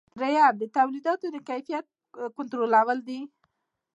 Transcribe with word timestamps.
دریم 0.19 0.53
د 0.57 0.63
تولیداتو 0.77 1.25
د 1.35 1.37
کیفیت 1.49 1.85
کنټرولول 2.37 2.99
دي. 3.07 3.19